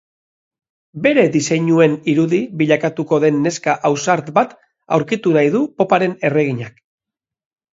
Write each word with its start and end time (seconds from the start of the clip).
Bere 1.01 1.25
diseinuen 1.35 1.93
irudi 2.13 2.39
bilakatuko 2.61 3.19
den 3.25 3.37
neska 3.43 3.77
ausart 3.91 4.33
bat 4.39 4.57
aurkitu 4.99 5.35
nahi 5.37 5.53
du 5.57 5.63
poparen 5.83 6.17
erreginak. 6.33 6.83